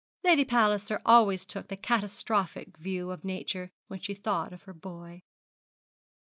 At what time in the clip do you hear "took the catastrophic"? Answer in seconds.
1.45-2.75